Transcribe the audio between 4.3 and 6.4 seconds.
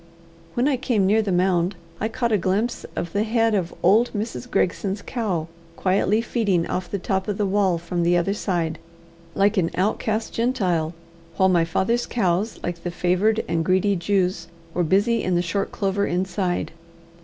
Gregson's cow quietly